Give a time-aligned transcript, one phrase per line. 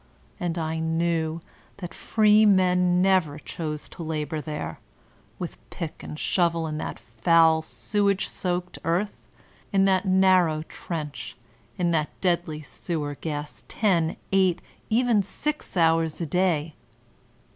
[0.39, 1.41] And I knew
[1.77, 4.79] that free men never chose to labor there,
[5.37, 9.27] with pick and shovel in that foul, sewage soaked l68 VOLTAIRINE DE ClEYRE earth,
[9.71, 11.37] in that narrow trench,
[11.77, 16.73] in that deadly sewer gas ten, eight, even six hours a day.